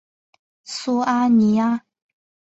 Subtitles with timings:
[0.63, 1.79] 苏阿尼阿。